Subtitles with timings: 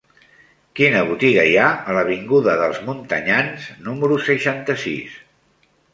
[0.79, 5.21] Quina botiga hi ha a l'avinguda dels Montanyans número seixanta-sis?